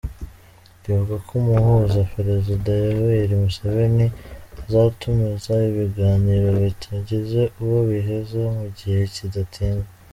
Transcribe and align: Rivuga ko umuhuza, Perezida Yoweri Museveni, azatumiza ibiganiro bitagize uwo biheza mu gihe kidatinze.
Rivuga 0.83 1.15
ko 1.25 1.31
umuhuza, 1.41 2.09
Perezida 2.15 2.69
Yoweri 2.87 3.35
Museveni, 3.43 4.05
azatumiza 4.63 5.53
ibiganiro 5.69 6.47
bitagize 6.63 7.41
uwo 7.61 7.79
biheza 7.89 8.41
mu 8.59 8.67
gihe 8.77 9.01
kidatinze. 9.15 9.89